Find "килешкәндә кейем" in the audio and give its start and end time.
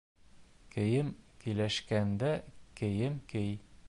1.43-3.21